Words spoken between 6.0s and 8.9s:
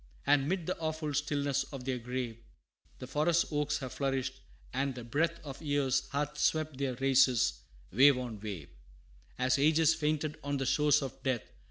hath swept their races, wave on wave,